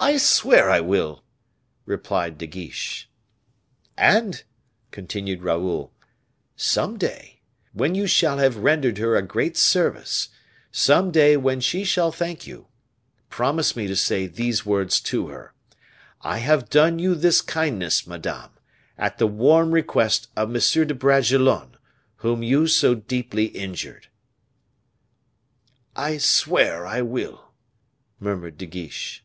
[0.00, 1.24] "I swear I will,"
[1.84, 3.10] replied De Guiche.
[3.96, 4.44] "And,"
[4.92, 5.92] continued Raoul,
[6.54, 7.40] "some day,
[7.72, 10.28] when you shall have rendered her a great service
[10.70, 12.68] some day when she shall thank you,
[13.28, 15.52] promise me to say these words to her
[16.22, 18.50] 'I have done you this kindness, madame,
[18.96, 20.86] at the warm request of M.
[20.86, 21.76] de Bragelonne,
[22.18, 24.06] whom you so deeply injured.'"
[25.96, 27.50] "I swear I will,"
[28.20, 29.24] murmured De Guiche.